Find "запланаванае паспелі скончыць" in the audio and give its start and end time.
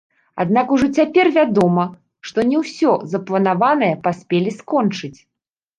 3.15-5.17